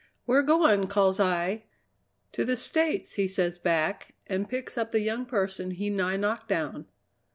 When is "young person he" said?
5.01-5.91